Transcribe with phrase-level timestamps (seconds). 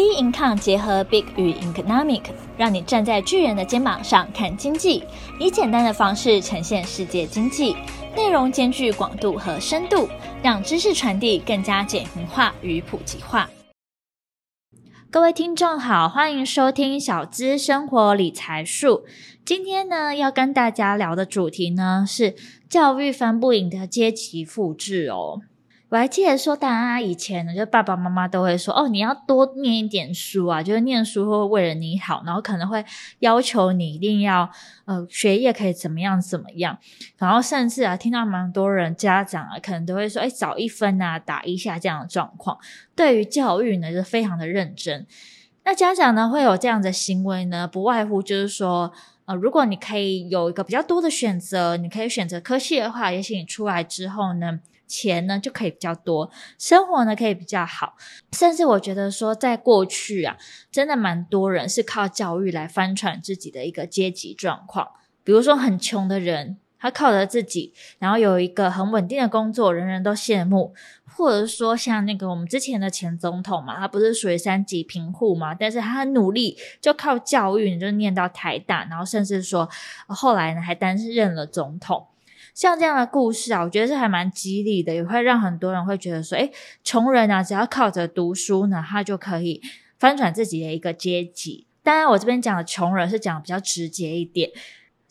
[0.00, 2.22] B Income 结合 Big 与 Economic，
[2.56, 5.04] 让你站在巨人的肩膀上看经济，
[5.38, 7.76] 以简单的方式呈现世界经济，
[8.16, 10.08] 内容兼具广度和深度，
[10.42, 13.50] 让知识传递更加简明化与普及化。
[15.10, 19.04] 各位听众好，欢迎收听小资生活理财术。
[19.44, 22.34] 今天呢，要跟大家聊的主题呢是
[22.70, 25.42] 教育翻不赢的阶级复制哦。
[25.90, 32.84] 我还记得说，大家以前呢，就爸爸妈妈都会说，哦，你要多念一点书啊，就是念书会为了你好，然后可能会
[33.18, 34.48] 要求你一定要，
[34.84, 36.78] 呃，学业可以怎么样怎么样，
[37.18, 42.56] 然后甚至啊，听到蛮多人家长啊，可能都会说，哎，少一分啊，打一下这样的状况，
[42.94, 45.04] 对于教育呢，就非常的认真。
[45.64, 48.92] 那家长呢，会有这样的行为呢，不外乎就是说，
[49.24, 54.60] 呃，如果你可以有一个比较多的选择，你可以选择科系的话，也许你出来之后呢，
[54.90, 57.94] 钱呢就可以比较多，生活呢可以比较好，
[58.32, 60.36] 甚至我觉得说，在过去啊，
[60.72, 64.88] 真的蛮多人是靠教育来翻转自己的一个阶级状况。
[65.22, 70.72] 比如说很穷的人，他靠着自己，然后有一个很稳定的工作，人人都羡慕；
[71.04, 79.68] 或者说像那个我们之前的前总统嘛，他不是属于三级贫户嘛，但是他很努力，就靠教育，就念到台大，然后甚至说
[80.08, 82.06] 后来呢还担任了总统。
[82.54, 86.50] 像这样的故事啊，我觉得是还蛮激励的，也会让很多人会觉得说，诶，
[86.84, 89.60] 穷人啊，只要靠着读书呢，他就可以
[89.98, 91.66] 翻转自己的一个阶级。
[91.82, 94.50] 当然，我这边讲的穷人是讲的比较直接一点，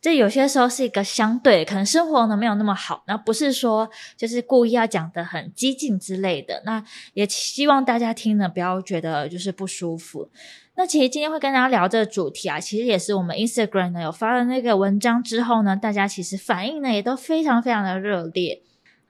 [0.00, 6.62] 这有些时候是一个相对，可能生活呢没有那么好，那不是说就是故意要讲的很激进之类的。
[6.64, 6.82] 那
[7.14, 10.30] 也希望大家听了不要觉得就是不舒服。
[10.76, 18.62] 那其实今天会跟大家聊这个主题啊，其实也是我们 Instagram 呢有发了那个文章之后呢，大家其实反应呢也都非常非常的热烈。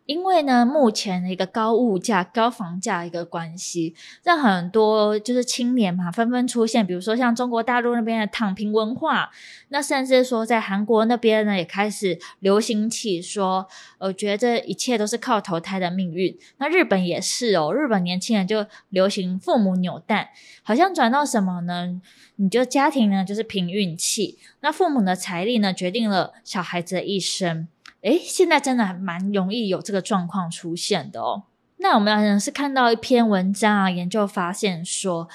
[0.09, 9.29] 因为呢，目前的一个高物价、高房价一个关系，让很多就是青年嘛纷纷出现，比如说像中国大陆那边的躺平文化，
[9.69, 13.69] 那甚至说在韩国那边呢也开始流行起说，
[13.99, 16.35] 呃，觉得这一切都是靠投胎的命运。
[16.57, 20.31] 那日本也是哦，日本年轻人就流行父母扭蛋，
[20.63, 22.01] 好像转到什么呢？
[22.37, 27.69] 你就家庭呢就是凭运气，那父母的财力呢决定了小孩子的一生。
[28.03, 31.45] 诶，现在真的还蛮容易有这个状况出现的哦。
[31.79, 35.29] 那我们好像是看到一篇文章啊，研究发现说，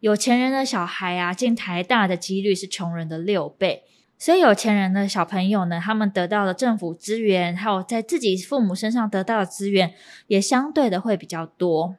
[0.00, 3.84] 有钱人的小孩啊，进台大的几率是穷人的六倍。
[4.18, 9.94] 所以有钱人的小朋友呢，他们得到的政府资源，还有在自己父母身上得到的资源，
[10.28, 11.96] 也相对的会比较多。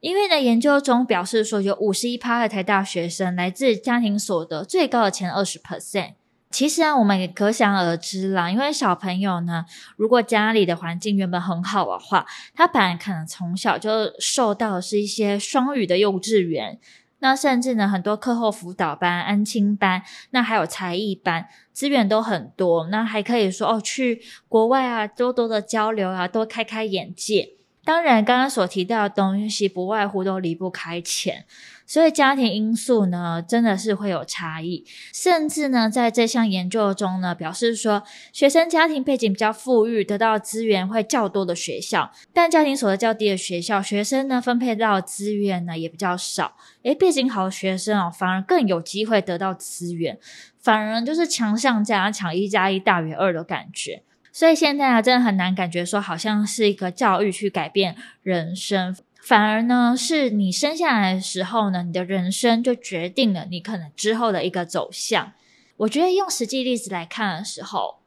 [0.00, 6.14] 因为呢，研究中表示说，有五十一趴的台大学生来自家庭所得最高的前二十 percent。
[6.50, 8.50] 其实啊，我们也可想而知啦。
[8.50, 9.64] 因为小朋友呢，
[9.96, 16.78] 如果家里的环境原本很好的话，他本来可能从小就受到的是一些双语的幼稚园，
[17.20, 22.88] 那甚至呢，很多课后辅导班、安亲班，那还有才艺班，资源都很多。
[22.88, 27.59] 那还可以说哦，去国外啊，多多的交流啊，多开开眼界。
[27.90, 31.44] 当然，刚刚所提到的东西，不外乎都离不开钱。
[31.84, 46.54] 所以家庭因素呢，真的是会有差异，甚至呢，在这项研究中呢，表示说，学生家庭背景比较富裕，得到资源会较多的学校，但家庭所得较低的学校，学生呢分配到资源呢也比较少。
[46.84, 50.16] 诶，背景好的学生哦，反而更有机会得到资源，
[50.62, 54.04] 反而就是强项加强，一加一大于二的感觉。
[54.32, 58.96] 所以现在啊，真的很难感觉说，好像是一个教育去改变人生。
[59.22, 65.32] 反而呢，是你生下来的时候呢，你的人生就决定了你可能之后的一个走向。
[65.78, 68.00] 我觉得用实际例子来看的时候，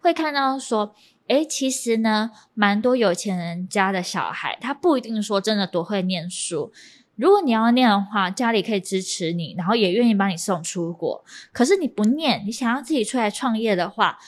[0.00, 0.94] 会看到说，
[1.28, 6.72] 诶，其实呢，蛮多有钱人家的小孩，他不一定说真的多会念书。
[7.16, 11.24] 如果你要念的话，家里可以支持你，然后也愿意帮你送出国。
[11.52, 14.18] 可是你不念，你想要自己出来创业的话，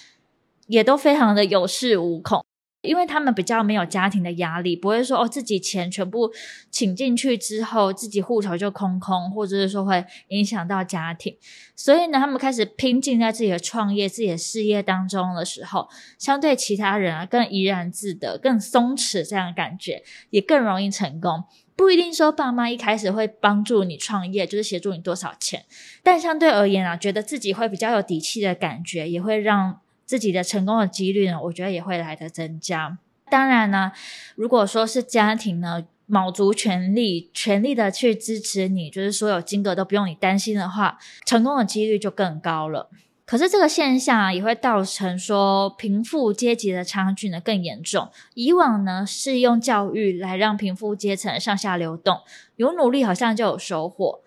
[0.66, 2.44] 也都非常的有恃无恐。
[2.82, 6.30] 因为他们比较没有家庭的压力，不会说哦，自己钱全部
[6.70, 11.36] 请进去之后，自己户头就空空，或者是说会影响到家庭。
[11.74, 21.42] 所以呢，他们开始拼劲在自己的创业、自己的事业当中的时候，相对其他人啊，更怡然自得、更松弛，这样的感觉也更容易成功。
[21.74, 25.64] 不一定说爸妈一开始会帮助你创业，就是协助你多少钱，
[26.04, 29.80] 但相对而言啊，觉得自己会比较有底气的感觉，也会让。
[30.06, 32.96] 自己的成功的几率呢，我觉得也会来的增加。
[33.28, 33.92] 当然呢，
[34.36, 42.88] 如果说是家庭呢，卯足全力、全力的去支持你，就是所有金额都不用你担心的话，成功的几率就更高了。
[43.24, 48.08] 可是这个现象啊，也会造成说贫富阶级的差距呢更严重。
[48.34, 52.20] 以往呢是用教育来让贫富阶层上下流动，
[52.54, 54.20] 有努力好像就有收获。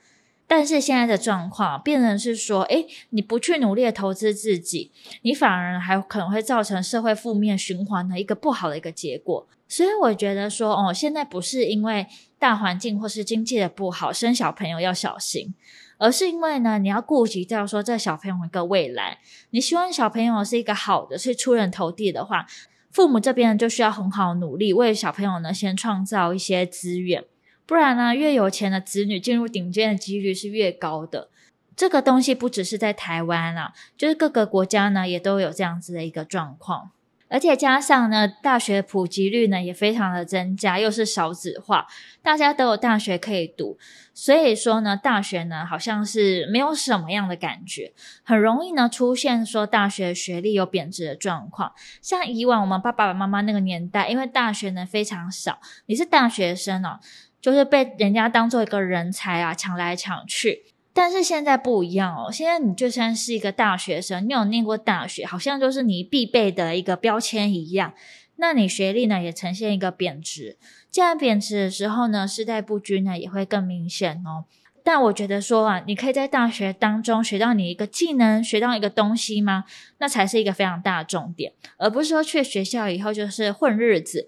[0.49, 4.91] 但是现在的状况变成是说，诶，你不去努力的投资自己，
[5.21, 9.47] 你反而还可能会造成社会负面循环的一个不好的一个结果。
[9.67, 12.07] 所以我觉得说，哦，现在不是因为
[12.39, 15.53] 大环境或是经济的不好，生小朋友要小心，
[15.99, 19.19] 而是因为呢，你要顾及到说这小朋友一个未来，
[19.51, 22.47] 你希望小朋友是一个好的，是出人头地的话，
[22.89, 27.25] 父母这边就需要很好努力，为小朋友呢先创造一些资源。
[27.69, 31.29] 不然呢，越有钱的子女进入顶尖的几率是越高的。
[31.75, 36.89] 这个东西不只是在台湾啊，就是各个国家呢也都有这样子的一个状况。
[37.29, 41.85] 而且加上呢，大学普及率呢也非常的增加，又是少子化，
[42.21, 43.77] 大家都有大学可以读，
[44.13, 47.93] 所以说呢，大学呢好像是没有什么样的感觉，
[48.23, 51.71] 很容易呢出现说大学学历有贬值的状况。
[52.01, 56.99] 像以往我们爸爸妈妈那个年代，因为大学呢非常少，你是大学生哦。
[57.41, 60.65] 就是被人家当做一个人才啊，抢来抢去。
[60.99, 67.93] 但是现在不一样哦，现在你就算是一个大学生，你有念过大学，好像就是你必备的一个标签一样。
[68.35, 70.57] 那你学历呢，也呈现一个贬值。
[70.91, 74.43] 既然贬值的时候呢，世代不均呢，也会更明显哦。
[74.83, 79.63] 但我觉得说啊，你可以在大学当中学到你一个技能，学到一个东西吗？
[79.99, 84.27] 那才是一个非常大的重点，而不是说去学校以后就是混日子。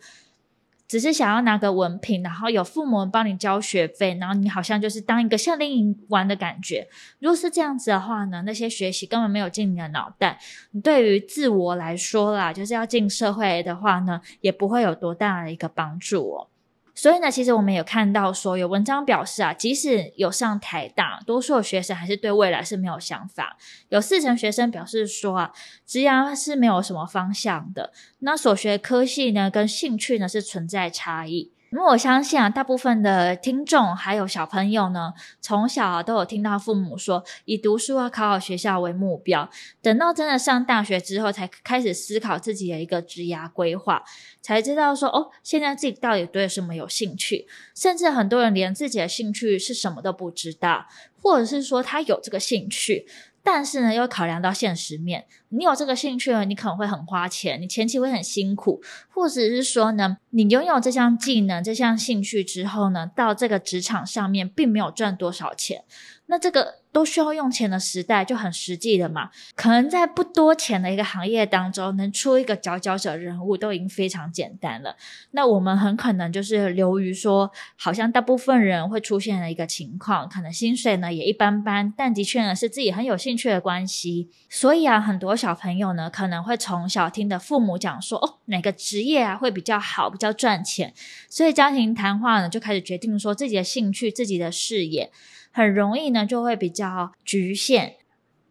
[0.91, 6.85] 只是想要拿个文凭，然后有父母帮你交学费，然后你好像就是当一个夏令营玩的感觉。
[7.19, 10.37] 如果是这样子的话呢，那些学习根本没有进你的脑袋。
[10.71, 16.47] 你对于自我来说啦，就是要进社会的话呢，也不会有多大的一个帮助哦。
[16.93, 23.57] 所以呢，其实我们有看到说，有文章表示啊，即使有上台大，多数学生还是对未来是没有想法。
[23.89, 25.53] 有四成学生表示说啊，
[25.85, 27.91] 职涯是没有什么方向的。
[28.19, 31.51] 那所学科系呢，跟兴趣呢是存在差异。
[31.71, 39.49] 因为我相信啊，大部分的听众还有小朋友呢，从小都有听到父母说以读书啊考好学校为目标，
[39.81, 44.03] 等到真的上大学之后，才开始思考自己的一个职涯规划，
[44.41, 50.87] 才知道说哦，现在自己到底对什么有兴趣，甚至很多人连自己的兴趣是什么都不知道，
[51.21, 53.07] 或者是说他有这个兴趣。
[53.43, 65.83] 但是呢，又考量到现实面，你有这个兴趣了，你可能会很花钱，你前期会很辛苦，或者是说呢，你拥有这项技能、这项兴趣之后呢，到这个职场上面并没有赚多少钱，
[66.31, 66.81] 那这个。
[66.93, 74.97] 都需要用钱的时代就很实际的嘛，可能在不多钱的一个行业当中，能出一个佼佼者人物都已经非常简单了。
[75.31, 84.29] 那我们很可能就是流于说，好像大部分人会出现的一个情况，可能薪水呢也一般般，但的确呢是自己很有兴趣的关系。
[84.49, 90.93] 所以啊，很多小朋友呢可能会从小听的父母讲说，哦，哪个职业啊会比较好，比较赚钱，
[91.29, 95.09] 所以家庭谈话呢就开始决定说自己的兴趣、自己的事业。
[95.51, 97.95] 很容易呢，就会比较局限，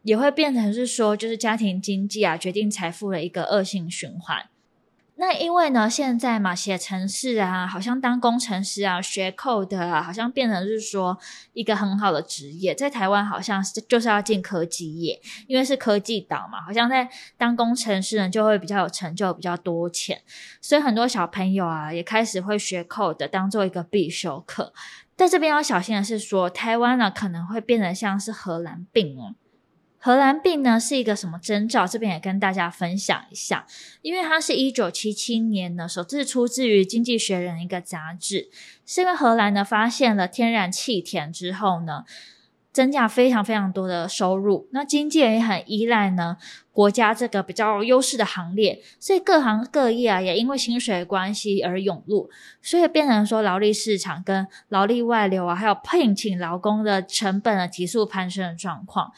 [0.03, 4.47] 也会变成是说，就是家庭经济啊决定财富的一个恶性循环。
[5.17, 11.19] 那因为呢，现在嘛，写程式啊，好像当工程师啊，学 code 啊，好像变成是说
[11.53, 12.75] 一个很好的职业。
[12.75, 17.07] 在台湾，好像是就是要进科技业，因为是科技岛嘛，好像在
[17.37, 20.23] 当工程师呢，就会比较有成就，比较多钱。
[20.63, 24.73] 所以很多小朋友啊，也开始会学 code，当做一个必修课。
[25.21, 29.35] 在这边要小心的是说，台湾呢可能会变得像是荷兰病哦。
[29.99, 31.87] 荷兰病呢是一个什么征兆？
[31.87, 33.67] 这边也跟大家分享一下，
[34.01, 38.49] 因为它是一九七七年呢首次出自于《经济学人》一个杂志，
[38.87, 42.05] 是因为荷兰呢发现了天然气田之后呢，
[42.73, 46.37] 增加非常非常多的收入，那经济也很依赖呢
[46.73, 52.31] 国家这个比较优势的行列，所以各行各业啊也因为薪水的关系而涌入，
[52.63, 59.13] 所以变成说劳力市场跟劳力外流啊，还有聘请劳工的成本的急速攀升的状况，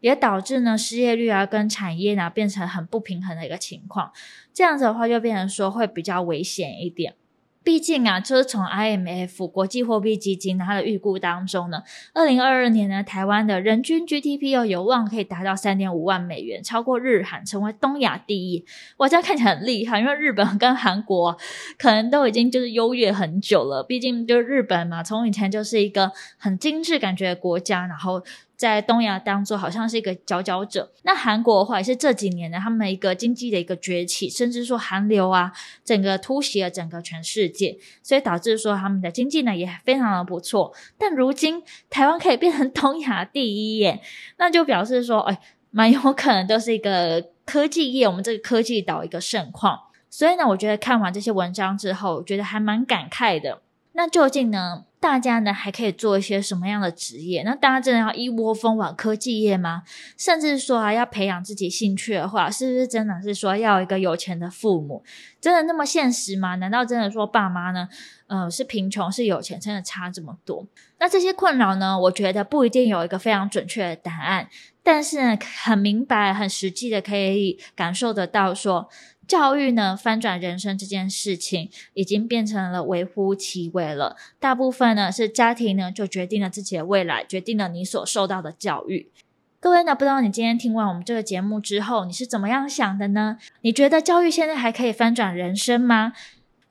[0.00, 4.12] 也导致呢失业率啊跟产业呢变成很不平衡的一个情况，
[4.52, 7.14] 这样子的话就变成说会比较危险一点。
[7.64, 18.64] 毕竟啊，就是从 IMF 国际货币基金它的预估当中呢，二零二二年呢，台湾的人均 GDP 又有望可以达到三点五万美元，超过日韩，成为东亚第一。
[18.96, 21.36] 哇，这样看起来很厉害，因为日本跟韩国
[21.78, 23.82] 可能都已经就是优越很久了。
[23.82, 28.22] 毕竟就是日本嘛，从以前就是一个很精致感觉的国家，然后。
[28.62, 30.92] 在东亚当中，好像是一个佼佼者。
[31.02, 35.50] 那韩国的话，也是这几年呢，他们一个经济的一个崛起，甚至说韩流啊，
[35.84, 40.72] 整个突袭了整个全世界，所以导致说他们的经济呢也非常的不错。
[40.96, 44.00] 但如今台湾可以变成东亚第一耶，
[44.36, 45.40] 那就表示说，哎，
[45.72, 49.76] 蛮有可能都是一个科技业，我们这个科技岛一个盛况。
[50.08, 53.60] 所以呢，我觉得看完这些文章之后，觉得还蛮感慨的。
[53.94, 54.84] 那究竟呢？
[55.02, 57.42] 大家呢还可以做一些什么样的职业？
[57.42, 59.82] 那大家真的要一窝蜂往科技业吗？
[60.16, 65.02] 甚至说啊，要培养自己兴趣的话，是不是真的是说要一个有钱的父母？
[65.40, 66.54] 真的那么现实吗？
[66.54, 67.88] 难道真的说爸妈呢，
[68.28, 70.68] 呃，是贫穷是有钱，真的差这么多？
[71.00, 74.48] 那这些困扰呢，我觉得不一定有一个非常准确的答案，
[74.84, 78.88] 但是，很明白、很实际的可以感受得到说。
[79.32, 84.14] 教育呢，翻转人生这件事情已经变成了微乎其微了。
[84.38, 89.10] 大部分呢是家庭呢就决定了自己的未来，决定了你所受到的教育。
[89.58, 93.38] 各位呢，不知道你今天听完我们这个节目之后，你是怎么样想的呢？
[93.62, 96.12] 你觉得教育现在还可以翻转人生吗？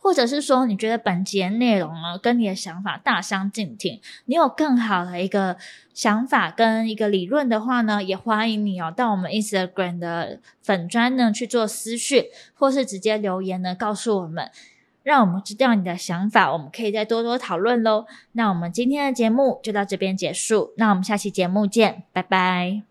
[0.04, 4.02] 或者是说，你觉得本节内容呢，跟你的想法大相径庭？
[4.26, 5.58] 你有更好的一个
[5.94, 14.50] 想法跟一个理论的话呢，也欢迎你哦，到我们 Instagram 的粉专呢去做私讯，或是直接留言呢告诉我们，
[15.04, 18.08] 让我们知道你的想法，我们可以再多多讨论喽。
[18.32, 22.82] 那我们今天的节目就到这边结束，那我们下期节目见，拜拜。